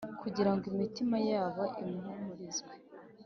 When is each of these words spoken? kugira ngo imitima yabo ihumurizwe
kugira 0.21 0.51
ngo 0.55 0.63
imitima 0.71 1.17
yabo 1.29 1.63
ihumurizwe 1.83 2.73